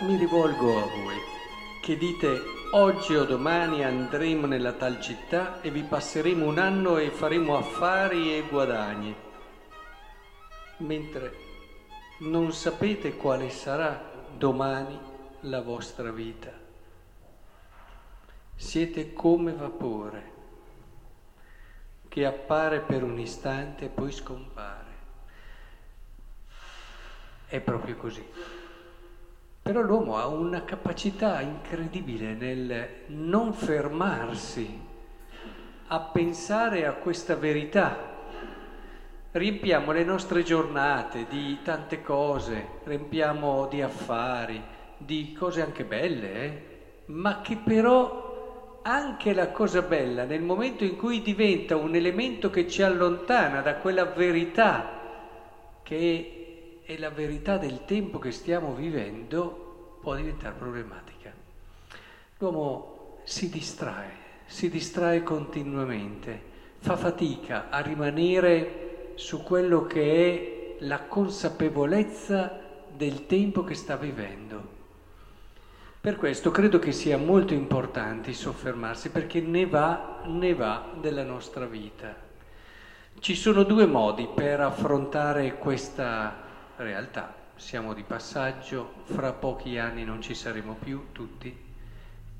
[0.00, 1.16] mi rivolgo a voi,
[1.80, 2.40] che dite
[2.72, 8.36] oggi o domani andremo nella tal città e vi passeremo un anno e faremo affari
[8.36, 9.14] e guadagni,
[10.78, 11.36] mentre
[12.18, 14.98] non sapete quale sarà domani
[15.40, 16.52] la vostra vita.
[18.56, 20.32] Siete come vapore
[22.08, 24.92] che appare per un istante e poi scompare.
[27.46, 28.62] È proprio così.
[29.64, 34.78] Però l'uomo ha una capacità incredibile nel non fermarsi
[35.86, 37.96] a pensare a questa verità.
[39.30, 44.62] Riempiamo le nostre giornate di tante cose, riempiamo di affari,
[44.98, 46.62] di cose anche belle, eh?
[47.06, 52.68] ma che però anche la cosa bella, nel momento in cui diventa un elemento che
[52.68, 55.00] ci allontana da quella verità
[55.82, 56.43] che
[56.84, 61.32] è la verità del tempo che stiamo vivendo, può diventare problematica.
[62.38, 64.10] L'uomo si distrae,
[64.44, 72.60] si distrae continuamente, fa fatica a rimanere su quello che è la consapevolezza
[72.94, 74.72] del tempo che sta vivendo.
[76.02, 81.64] Per questo credo che sia molto importante soffermarsi perché ne va, ne va della nostra
[81.64, 82.14] vita.
[83.18, 86.43] Ci sono due modi per affrontare questa
[86.76, 87.34] realtà.
[87.56, 91.56] Siamo di passaggio, fra pochi anni non ci saremo più tutti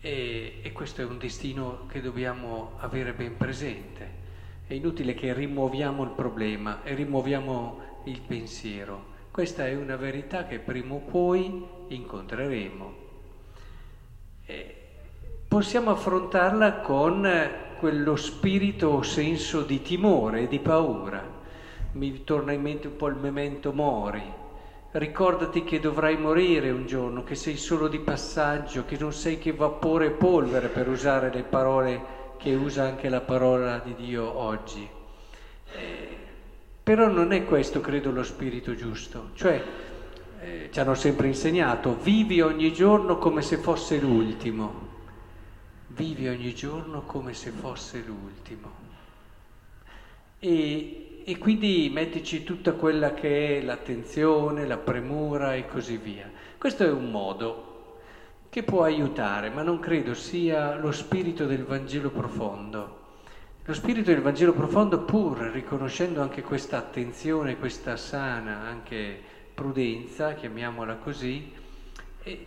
[0.00, 4.20] e, e questo è un destino che dobbiamo avere ben presente.
[4.66, 9.10] È inutile che rimuoviamo il problema e rimuoviamo il pensiero.
[9.30, 13.02] Questa è una verità che prima o poi incontreremo
[15.52, 17.28] possiamo affrontarla con
[17.78, 21.31] quello spirito o senso di timore, di paura.
[21.92, 24.22] Mi torna in mente un po' il memento mori.
[24.92, 29.52] Ricordati che dovrai morire un giorno, che sei solo di passaggio, che non sei che
[29.52, 34.88] vapore e polvere per usare le parole che usa anche la parola di Dio oggi.
[35.74, 36.16] Eh,
[36.82, 39.30] però non è questo, credo, lo spirito giusto.
[39.34, 39.62] Cioè,
[40.40, 44.88] eh, ci hanno sempre insegnato, vivi ogni giorno come se fosse l'ultimo,
[45.88, 48.70] vivi ogni giorno come se fosse l'ultimo.
[50.38, 56.30] E, e quindi mettici tutta quella che è l'attenzione, la premura e così via.
[56.58, 57.70] Questo è un modo
[58.48, 63.00] che può aiutare, ma non credo sia lo spirito del Vangelo profondo.
[63.64, 69.18] Lo spirito del Vangelo profondo, pur riconoscendo anche questa attenzione, questa sana, anche
[69.54, 71.52] prudenza, chiamiamola così,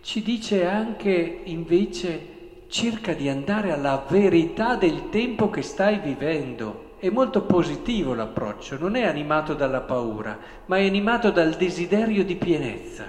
[0.00, 2.38] ci dice anche invece
[2.68, 6.89] cerca di andare alla verità del tempo che stai vivendo.
[7.00, 12.36] È molto positivo l'approccio, non è animato dalla paura, ma è animato dal desiderio di
[12.36, 13.06] pienezza.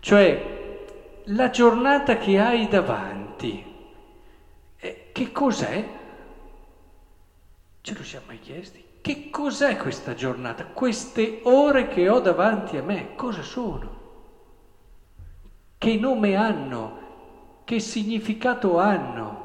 [0.00, 0.68] Cioè,
[1.26, 3.64] la giornata che hai davanti,
[4.76, 5.88] eh, che cos'è?
[7.80, 8.84] Ce lo siamo mai chiesti?
[9.00, 10.64] Che cos'è questa giornata?
[10.64, 13.98] Queste ore che ho davanti a me, cosa sono?
[15.78, 16.98] Che nome hanno?
[17.62, 19.39] Che significato hanno?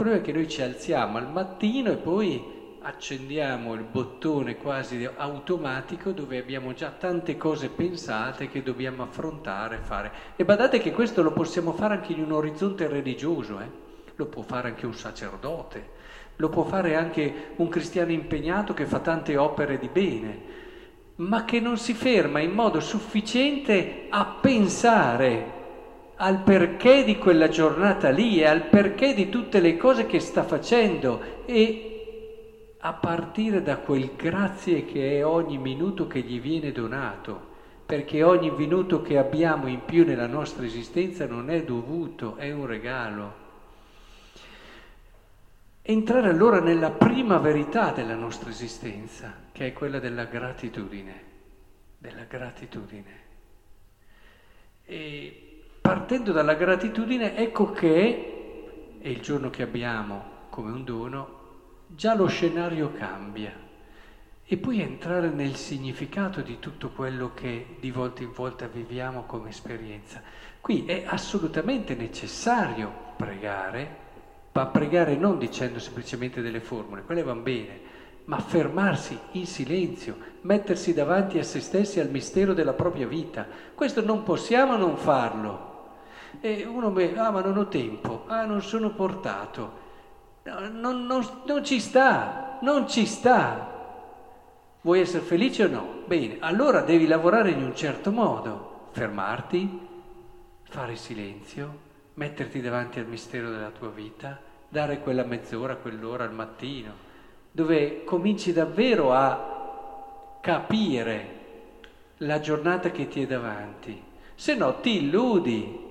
[0.00, 2.40] Il problema è che noi ci alziamo al mattino e poi
[2.82, 10.12] accendiamo il bottone quasi automatico dove abbiamo già tante cose pensate che dobbiamo affrontare, fare.
[10.36, 13.68] E badate che questo lo possiamo fare anche in un orizzonte religioso, eh?
[14.14, 15.96] lo può fare anche un sacerdote
[16.36, 20.40] lo può fare anche un cristiano impegnato che fa tante opere di bene,
[21.16, 25.57] ma che non si ferma in modo sufficiente a pensare
[26.18, 30.42] al perché di quella giornata lì e al perché di tutte le cose che sta
[30.42, 37.46] facendo e a partire da quel grazie che è ogni minuto che gli viene donato,
[37.84, 42.66] perché ogni minuto che abbiamo in più nella nostra esistenza non è dovuto, è un
[42.66, 43.46] regalo
[45.90, 51.22] entrare allora nella prima verità della nostra esistenza, che è quella della gratitudine,
[51.96, 53.26] della gratitudine.
[54.84, 55.47] E
[55.88, 61.28] partendo dalla gratitudine, ecco che, è il giorno che abbiamo come un dono,
[61.86, 63.50] già lo scenario cambia.
[64.44, 69.48] E poi entrare nel significato di tutto quello che di volta in volta viviamo come
[69.48, 70.20] esperienza.
[70.60, 73.96] Qui è assolutamente necessario pregare,
[74.52, 77.80] ma pregare non dicendo semplicemente delle formule, quelle vanno bene,
[78.26, 83.46] ma fermarsi in silenzio, mettersi davanti a se stessi al mistero della propria vita.
[83.74, 85.67] Questo non possiamo non farlo.
[86.40, 89.86] E uno mi ah ma non ho tempo, ah non sono portato.
[90.44, 93.76] No, non, non, non ci sta, non ci sta.
[94.80, 96.02] Vuoi essere felice o no?
[96.06, 99.86] Bene, allora devi lavorare in un certo modo, fermarti,
[100.62, 104.38] fare silenzio, metterti davanti al mistero della tua vita,
[104.68, 106.92] dare quella mezz'ora, quell'ora al mattino,
[107.50, 111.36] dove cominci davvero a capire
[112.18, 114.02] la giornata che ti è davanti.
[114.34, 115.86] Se no ti illudi.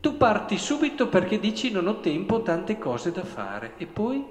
[0.00, 3.74] Tu parti subito perché dici non ho tempo, ho tante cose da fare.
[3.78, 4.24] E poi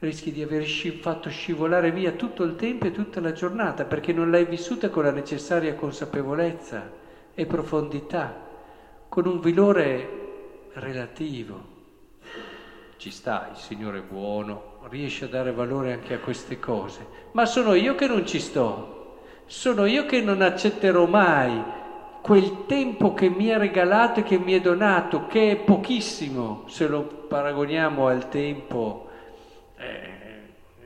[0.00, 4.30] rischi di aver fatto scivolare via tutto il tempo e tutta la giornata perché non
[4.30, 6.90] l'hai vissuta con la necessaria consapevolezza
[7.34, 8.46] e profondità,
[9.08, 11.76] con un valore relativo.
[12.96, 17.46] Ci sta, il Signore è buono, riesce a dare valore anche a queste cose, ma
[17.46, 21.62] sono io che non ci sto, sono io che non accetterò mai
[22.28, 26.86] quel tempo che mi ha regalato e che mi è donato, che è pochissimo se
[26.86, 29.08] lo paragoniamo al tempo
[29.78, 30.10] eh,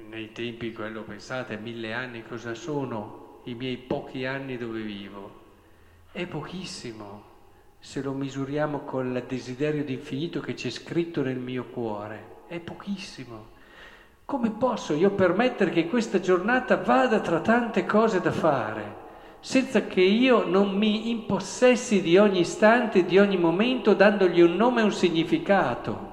[0.09, 5.41] nei tempi, quello pensate, mille anni cosa sono i miei pochi anni dove vivo?
[6.13, 7.23] È pochissimo
[7.81, 12.43] se lo misuriamo con il desiderio di infinito che c'è scritto nel mio cuore.
[12.47, 13.47] È pochissimo.
[14.25, 19.02] Come posso io permettere che questa giornata vada tra tante cose da fare,
[19.43, 24.83] senza che io non mi impossessi di ogni istante, di ogni momento, dandogli un nome
[24.83, 26.11] e un significato?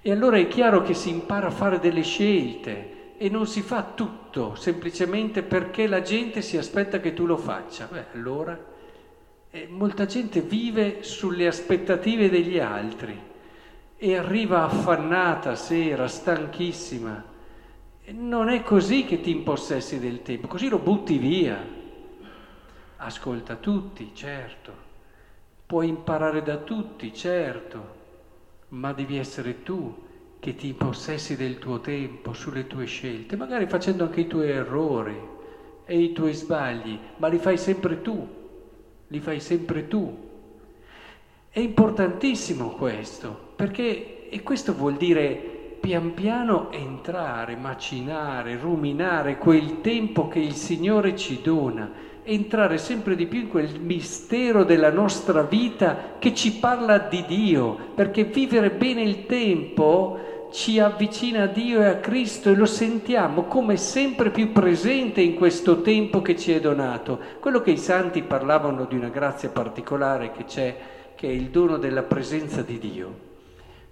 [0.00, 3.92] E allora è chiaro che si impara a fare delle scelte e non si fa
[3.94, 7.86] tutto semplicemente perché la gente si aspetta che tu lo faccia.
[7.92, 8.58] Beh, allora
[9.50, 13.20] eh, molta gente vive sulle aspettative degli altri
[13.98, 17.22] e arriva affannata sera, stanchissima.
[18.06, 21.80] Non è così che ti impossessi del tempo, così lo butti via.
[23.04, 24.90] Ascolta tutti, certo.
[25.66, 28.00] Puoi imparare da tutti, certo
[28.72, 29.94] ma devi essere tu
[30.38, 35.16] che ti impossessi del tuo tempo sulle tue scelte, magari facendo anche i tuoi errori
[35.84, 38.26] e i tuoi sbagli, ma li fai sempre tu,
[39.06, 40.30] li fai sempre tu.
[41.48, 50.28] È importantissimo questo, perché e questo vuol dire pian piano entrare, macinare, ruminare quel tempo
[50.28, 51.90] che il Signore ci dona
[52.24, 57.76] entrare sempre di più in quel mistero della nostra vita che ci parla di Dio,
[57.94, 63.44] perché vivere bene il tempo ci avvicina a Dio e a Cristo e lo sentiamo
[63.44, 67.18] come sempre più presente in questo tempo che ci è donato.
[67.40, 70.76] Quello che i santi parlavano di una grazia particolare che c'è,
[71.14, 73.30] che è il dono della presenza di Dio.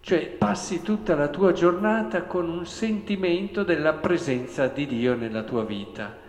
[0.00, 5.64] Cioè passi tutta la tua giornata con un sentimento della presenza di Dio nella tua
[5.64, 6.28] vita.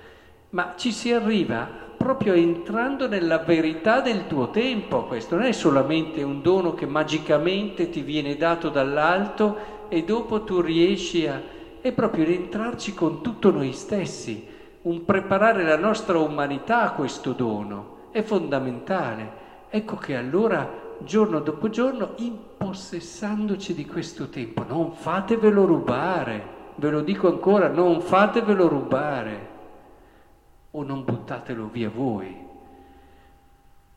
[0.52, 1.66] Ma ci si arriva
[1.96, 5.06] proprio entrando nella verità del tuo tempo.
[5.06, 10.60] Questo non è solamente un dono che magicamente ti viene dato dall'alto e dopo tu
[10.60, 11.42] riesci a...
[11.80, 14.46] è proprio entrarci con tutto noi stessi,
[14.82, 18.10] un preparare la nostra umanità a questo dono.
[18.12, 19.40] È fondamentale.
[19.70, 20.70] Ecco che allora,
[21.00, 26.44] giorno dopo giorno, impossessandoci di questo tempo, non fatevelo rubare,
[26.76, 29.51] ve lo dico ancora, non fatevelo rubare
[30.72, 32.50] o non buttatelo via voi.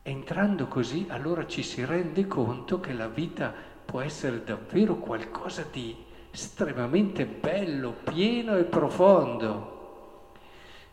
[0.03, 3.53] Entrando così allora ci si rende conto che la vita
[3.85, 5.95] può essere davvero qualcosa di
[6.31, 10.33] estremamente bello, pieno e profondo.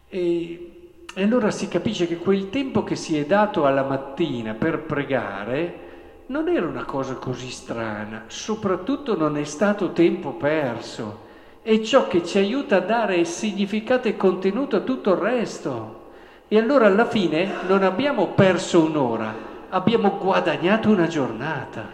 [0.08, 4.80] E, e allora si capisce che quel tempo che si è dato alla mattina per
[4.80, 5.80] pregare
[6.26, 11.30] non era una cosa così strana, soprattutto non è stato tempo perso
[11.62, 16.11] è ciò che ci aiuta a dare significato e contenuto a tutto il resto.
[16.49, 19.33] E allora alla fine non abbiamo perso un'ora,
[19.69, 21.88] abbiamo guadagnato una giornata.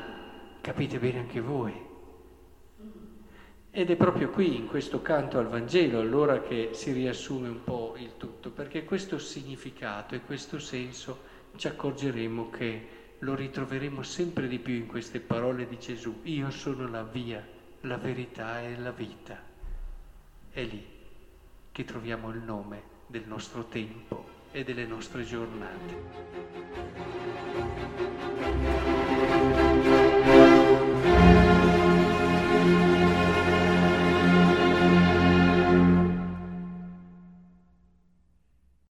[0.62, 1.86] Capite bene anche voi.
[3.70, 7.94] Ed è proprio qui, in questo canto al Vangelo, allora che si riassume un po'
[7.98, 11.18] il tutto, perché questo significato e questo senso
[11.56, 16.20] ci accorgeremo che lo ritroveremo sempre di più in queste parole di Gesù.
[16.22, 17.46] Io sono la via,
[17.82, 19.47] la verità e la vita.
[20.50, 20.84] È lì
[21.72, 26.46] che troviamo il nome del nostro tempo e delle nostre giornate.